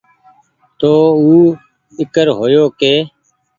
[0.79, 1.29] تو او
[1.99, 2.93] ايکرهيو ڪي